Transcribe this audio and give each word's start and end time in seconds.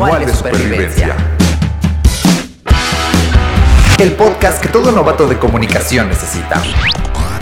Manual 0.00 0.24
de 0.24 0.32
Supervivencia. 0.32 1.14
El 3.98 4.12
podcast 4.12 4.62
que 4.62 4.68
todo 4.68 4.92
novato 4.92 5.26
de 5.26 5.38
comunicación 5.38 6.08
necesita. 6.08 6.62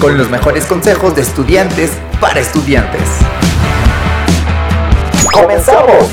Con 0.00 0.18
los 0.18 0.28
mejores 0.28 0.66
consejos 0.66 1.14
de 1.14 1.22
estudiantes 1.22 1.92
para 2.20 2.40
estudiantes. 2.40 3.00
¡Comenzamos! 5.32 6.10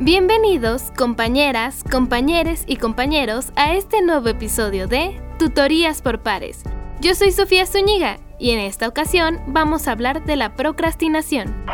Bienvenidos, 0.00 0.90
compañeras, 0.96 1.84
compañeres 1.88 2.64
y 2.66 2.78
compañeros, 2.78 3.52
a 3.54 3.74
este 3.74 4.02
nuevo 4.02 4.30
episodio 4.30 4.88
de 4.88 5.22
Tutorías 5.38 6.02
por 6.02 6.24
Pares. 6.24 6.64
Yo 7.00 7.14
soy 7.14 7.30
Sofía 7.30 7.66
Zúñiga 7.66 8.18
y 8.38 8.50
en 8.50 8.60
esta 8.60 8.88
ocasión 8.88 9.40
vamos 9.46 9.88
a 9.88 9.92
hablar 9.92 10.24
de 10.24 10.36
la 10.36 10.54
procrastinación. 10.54 11.64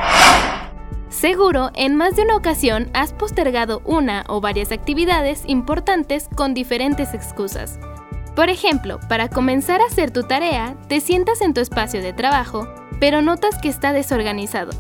Seguro, 1.09 1.70
en 1.74 1.96
más 1.96 2.14
de 2.14 2.23
una 2.23 2.37
ocasión 2.37 2.88
has 2.95 3.12
postergado 3.12 3.82
una 3.84 4.24
o 4.28 4.41
varias 4.41 4.70
actividades 4.70 5.42
importantes 5.46 6.28
con 6.37 6.54
diferentes 6.54 7.15
excusas. 7.15 7.80
Por 8.37 8.48
ejemplo, 8.48 9.01
para 9.09 9.28
comenzar 9.28 9.82
a 9.82 9.87
hacer 9.87 10.12
tu 10.12 10.23
tarea, 10.23 10.77
te 10.88 11.01
sientas 11.01 11.41
en 11.41 11.52
tu 11.52 11.60
espacio 11.60 12.01
de 12.01 12.12
trabajo, 12.12 12.68
pero 13.01 13.23
notas 13.23 13.59
que 13.59 13.68
está 13.68 13.92
desorganizado, 13.92 14.70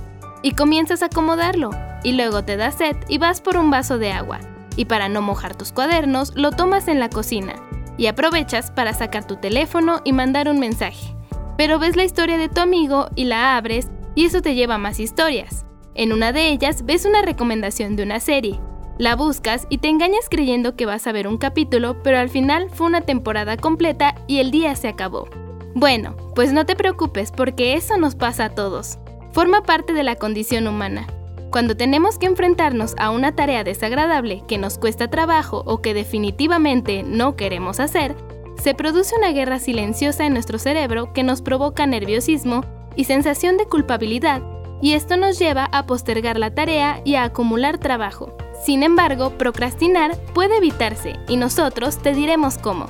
y 0.42 0.52
comienzas 0.52 1.02
a 1.02 1.06
acomodarlo, 1.06 1.70
y 2.04 2.12
luego 2.12 2.44
te 2.44 2.56
da 2.56 2.70
sed 2.70 2.96
y 3.08 3.18
vas 3.18 3.40
por 3.40 3.56
un 3.56 3.70
vaso 3.70 3.98
de 3.98 4.12
agua, 4.12 4.38
y 4.76 4.84
para 4.84 5.08
no 5.08 5.20
mojar 5.20 5.56
tus 5.56 5.72
cuadernos, 5.72 6.32
lo 6.36 6.52
tomas 6.52 6.86
en 6.86 7.00
la 7.00 7.10
cocina, 7.10 7.56
y 7.98 8.06
aprovechas 8.06 8.70
para 8.70 8.94
sacar 8.94 9.26
tu 9.26 9.36
teléfono 9.36 10.00
y 10.04 10.12
mandar 10.12 10.48
un 10.48 10.60
mensaje. 10.60 11.19
Pero 11.60 11.78
ves 11.78 11.94
la 11.94 12.04
historia 12.04 12.38
de 12.38 12.48
tu 12.48 12.62
amigo 12.62 13.10
y 13.16 13.26
la 13.26 13.58
abres, 13.58 13.90
y 14.14 14.24
eso 14.24 14.40
te 14.40 14.54
lleva 14.54 14.76
a 14.76 14.78
más 14.78 14.98
historias. 14.98 15.66
En 15.94 16.14
una 16.14 16.32
de 16.32 16.48
ellas 16.48 16.86
ves 16.86 17.04
una 17.04 17.20
recomendación 17.20 17.96
de 17.96 18.02
una 18.02 18.18
serie, 18.18 18.58
la 18.96 19.14
buscas 19.14 19.66
y 19.68 19.76
te 19.76 19.88
engañas 19.88 20.30
creyendo 20.30 20.74
que 20.74 20.86
vas 20.86 21.06
a 21.06 21.12
ver 21.12 21.28
un 21.28 21.36
capítulo, 21.36 22.02
pero 22.02 22.16
al 22.16 22.30
final 22.30 22.70
fue 22.70 22.86
una 22.86 23.02
temporada 23.02 23.58
completa 23.58 24.14
y 24.26 24.38
el 24.38 24.50
día 24.50 24.74
se 24.74 24.88
acabó. 24.88 25.28
Bueno, 25.74 26.16
pues 26.34 26.50
no 26.54 26.64
te 26.64 26.76
preocupes 26.76 27.30
porque 27.30 27.74
eso 27.74 27.98
nos 27.98 28.14
pasa 28.14 28.46
a 28.46 28.54
todos. 28.54 28.98
Forma 29.32 29.62
parte 29.62 29.92
de 29.92 30.02
la 30.02 30.16
condición 30.16 30.66
humana. 30.66 31.08
Cuando 31.50 31.76
tenemos 31.76 32.16
que 32.16 32.24
enfrentarnos 32.24 32.94
a 32.96 33.10
una 33.10 33.34
tarea 33.34 33.64
desagradable 33.64 34.44
que 34.48 34.56
nos 34.56 34.78
cuesta 34.78 35.10
trabajo 35.10 35.62
o 35.66 35.82
que 35.82 35.92
definitivamente 35.92 37.02
no 37.02 37.36
queremos 37.36 37.80
hacer, 37.80 38.16
se 38.60 38.74
produce 38.74 39.16
una 39.16 39.32
guerra 39.32 39.58
silenciosa 39.58 40.26
en 40.26 40.34
nuestro 40.34 40.58
cerebro 40.58 41.12
que 41.12 41.22
nos 41.22 41.40
provoca 41.40 41.86
nerviosismo 41.86 42.64
y 42.94 43.04
sensación 43.04 43.56
de 43.56 43.66
culpabilidad, 43.66 44.42
y 44.82 44.92
esto 44.92 45.16
nos 45.16 45.38
lleva 45.38 45.64
a 45.72 45.86
postergar 45.86 46.38
la 46.38 46.54
tarea 46.54 47.00
y 47.04 47.14
a 47.14 47.24
acumular 47.24 47.78
trabajo. 47.78 48.36
Sin 48.64 48.82
embargo, 48.82 49.30
procrastinar 49.38 50.18
puede 50.34 50.58
evitarse 50.58 51.16
y 51.28 51.36
nosotros 51.36 51.98
te 51.98 52.12
diremos 52.14 52.58
cómo. 52.58 52.86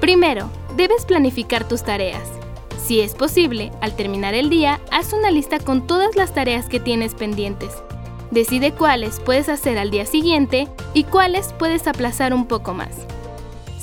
Primero, 0.00 0.50
debes 0.76 1.06
planificar 1.06 1.66
tus 1.66 1.82
tareas. 1.82 2.28
Si 2.82 3.00
es 3.00 3.14
posible, 3.14 3.72
al 3.80 3.96
terminar 3.96 4.34
el 4.34 4.50
día, 4.50 4.80
haz 4.90 5.14
una 5.14 5.30
lista 5.30 5.58
con 5.58 5.86
todas 5.86 6.16
las 6.16 6.34
tareas 6.34 6.68
que 6.68 6.80
tienes 6.80 7.14
pendientes. 7.14 7.70
Decide 8.30 8.72
cuáles 8.72 9.20
puedes 9.20 9.48
hacer 9.48 9.78
al 9.78 9.90
día 9.90 10.04
siguiente 10.04 10.68
y 10.92 11.04
cuáles 11.04 11.54
puedes 11.54 11.86
aplazar 11.86 12.34
un 12.34 12.46
poco 12.46 12.74
más. 12.74 13.06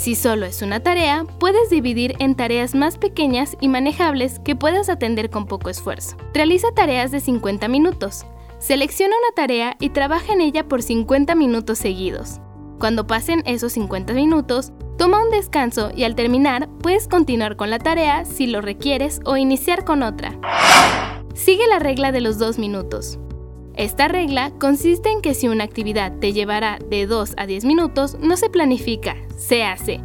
Si 0.01 0.15
solo 0.15 0.47
es 0.47 0.63
una 0.63 0.79
tarea, 0.79 1.27
puedes 1.39 1.69
dividir 1.69 2.15
en 2.17 2.33
tareas 2.33 2.73
más 2.73 2.97
pequeñas 2.97 3.55
y 3.61 3.67
manejables 3.67 4.39
que 4.39 4.55
puedas 4.55 4.89
atender 4.89 5.29
con 5.29 5.45
poco 5.45 5.69
esfuerzo. 5.69 6.17
Realiza 6.33 6.71
tareas 6.71 7.11
de 7.11 7.19
50 7.19 7.67
minutos. 7.67 8.25
Selecciona 8.57 9.13
una 9.15 9.35
tarea 9.35 9.77
y 9.79 9.89
trabaja 9.89 10.33
en 10.33 10.41
ella 10.41 10.67
por 10.67 10.81
50 10.81 11.35
minutos 11.35 11.77
seguidos. 11.77 12.39
Cuando 12.79 13.05
pasen 13.05 13.43
esos 13.45 13.73
50 13.73 14.13
minutos, 14.13 14.71
toma 14.97 15.23
un 15.23 15.29
descanso 15.29 15.91
y 15.95 16.03
al 16.03 16.15
terminar 16.15 16.67
puedes 16.81 17.07
continuar 17.07 17.55
con 17.55 17.69
la 17.69 17.77
tarea 17.77 18.25
si 18.25 18.47
lo 18.47 18.61
requieres 18.61 19.19
o 19.23 19.37
iniciar 19.37 19.85
con 19.85 20.01
otra. 20.01 20.35
Sigue 21.35 21.67
la 21.67 21.77
regla 21.77 22.11
de 22.11 22.21
los 22.21 22.39
dos 22.39 22.57
minutos. 22.57 23.19
Esta 23.81 24.07
regla 24.07 24.51
consiste 24.59 25.09
en 25.09 25.21
que 25.21 25.33
si 25.33 25.47
una 25.47 25.63
actividad 25.63 26.13
te 26.19 26.33
llevará 26.33 26.77
de 26.87 27.07
2 27.07 27.33
a 27.35 27.47
10 27.47 27.65
minutos, 27.65 28.15
no 28.19 28.37
se 28.37 28.47
planifica, 28.47 29.15
se 29.37 29.63
hace. 29.63 30.01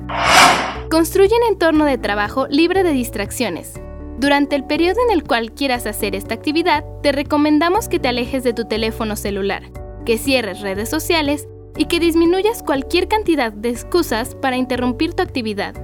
Construye 0.90 1.34
un 1.36 1.52
entorno 1.52 1.84
de 1.84 1.98
trabajo 1.98 2.46
libre 2.48 2.84
de 2.84 2.92
distracciones. 2.92 3.74
Durante 4.18 4.56
el 4.56 4.64
periodo 4.64 5.00
en 5.06 5.12
el 5.12 5.24
cual 5.24 5.52
quieras 5.52 5.84
hacer 5.84 6.14
esta 6.14 6.32
actividad, 6.32 6.86
te 7.02 7.12
recomendamos 7.12 7.90
que 7.90 7.98
te 7.98 8.08
alejes 8.08 8.42
de 8.44 8.54
tu 8.54 8.64
teléfono 8.64 9.14
celular, 9.14 9.64
que 10.06 10.16
cierres 10.16 10.62
redes 10.62 10.88
sociales 10.88 11.46
y 11.76 11.84
que 11.84 12.00
disminuyas 12.00 12.62
cualquier 12.62 13.08
cantidad 13.08 13.52
de 13.52 13.68
excusas 13.68 14.34
para 14.36 14.56
interrumpir 14.56 15.12
tu 15.12 15.22
actividad. 15.22 15.74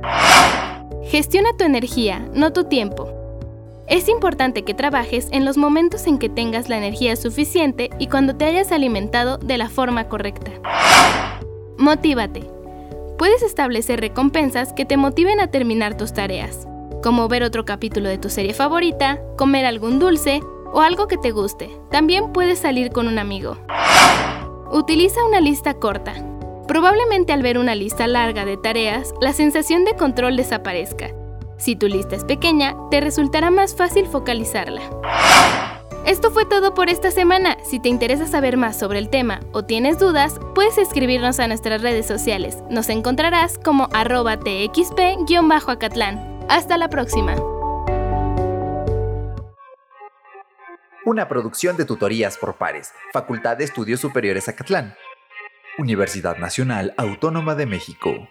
Gestiona 1.04 1.50
tu 1.58 1.64
energía, 1.64 2.26
no 2.32 2.54
tu 2.54 2.64
tiempo. 2.64 3.21
Es 3.86 4.08
importante 4.08 4.64
que 4.64 4.74
trabajes 4.74 5.28
en 5.32 5.44
los 5.44 5.56
momentos 5.56 6.06
en 6.06 6.18
que 6.18 6.28
tengas 6.28 6.68
la 6.68 6.78
energía 6.78 7.16
suficiente 7.16 7.90
y 7.98 8.06
cuando 8.06 8.36
te 8.36 8.44
hayas 8.44 8.72
alimentado 8.72 9.38
de 9.38 9.58
la 9.58 9.68
forma 9.68 10.08
correcta. 10.08 10.52
Motívate. 11.78 12.48
Puedes 13.18 13.42
establecer 13.42 14.00
recompensas 14.00 14.72
que 14.72 14.84
te 14.84 14.96
motiven 14.96 15.40
a 15.40 15.48
terminar 15.48 15.96
tus 15.96 16.12
tareas 16.12 16.66
como 17.02 17.28
ver 17.28 17.42
otro 17.42 17.64
capítulo 17.64 18.08
de 18.08 18.16
tu 18.16 18.30
serie 18.30 18.54
favorita, 18.54 19.20
comer 19.36 19.66
algún 19.66 19.98
dulce 19.98 20.40
o 20.72 20.80
algo 20.80 21.08
que 21.08 21.18
te 21.18 21.32
guste. 21.32 21.70
También 21.90 22.32
puedes 22.32 22.60
salir 22.60 22.92
con 22.92 23.08
un 23.08 23.18
amigo. 23.18 23.58
Utiliza 24.70 25.24
una 25.26 25.40
lista 25.40 25.74
corta. 25.74 26.14
Probablemente 26.68 27.32
al 27.32 27.42
ver 27.42 27.58
una 27.58 27.74
lista 27.74 28.06
larga 28.06 28.44
de 28.44 28.56
tareas, 28.56 29.12
la 29.20 29.32
sensación 29.32 29.84
de 29.84 29.96
control 29.96 30.36
desaparezca. 30.36 31.10
Si 31.62 31.76
tu 31.76 31.86
lista 31.86 32.16
es 32.16 32.24
pequeña, 32.24 32.74
te 32.90 33.00
resultará 33.00 33.52
más 33.52 33.76
fácil 33.76 34.08
focalizarla. 34.08 34.82
Esto 36.04 36.32
fue 36.32 36.44
todo 36.44 36.74
por 36.74 36.88
esta 36.88 37.12
semana. 37.12 37.56
Si 37.62 37.78
te 37.78 37.88
interesa 37.88 38.26
saber 38.26 38.56
más 38.56 38.76
sobre 38.76 38.98
el 38.98 39.08
tema 39.08 39.38
o 39.52 39.64
tienes 39.64 40.00
dudas, 40.00 40.40
puedes 40.56 40.76
escribirnos 40.76 41.38
a 41.38 41.46
nuestras 41.46 41.80
redes 41.80 42.04
sociales. 42.04 42.58
Nos 42.68 42.88
encontrarás 42.88 43.58
como 43.58 43.88
arroba 43.92 44.40
txp-acatlán. 44.40 46.40
Hasta 46.48 46.76
la 46.76 46.88
próxima. 46.88 47.36
Una 51.04 51.28
producción 51.28 51.76
de 51.76 51.84
tutorías 51.84 52.38
por 52.38 52.56
pares, 52.56 52.90
Facultad 53.12 53.56
de 53.56 53.62
Estudios 53.62 54.00
Superiores 54.00 54.48
Acatlán. 54.48 54.96
Universidad 55.78 56.38
Nacional 56.38 56.92
Autónoma 56.96 57.54
de 57.54 57.66
México. 57.66 58.28